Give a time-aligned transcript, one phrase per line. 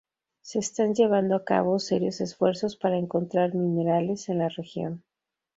[0.41, 5.03] Se están llevando a cabo serios esfuerzos para encontrar minerales en la región.